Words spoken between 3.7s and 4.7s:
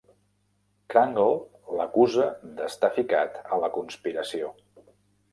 conspiració.